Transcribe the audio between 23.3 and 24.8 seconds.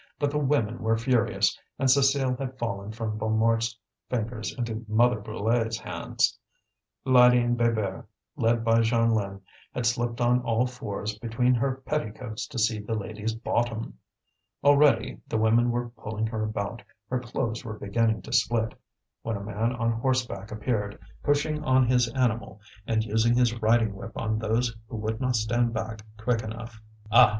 his riding whip on those